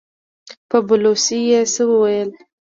په 0.69 0.77
بلوڅي 0.87 1.39
يې 1.51 1.61
څه 1.73 1.83
وويل! 1.89 2.29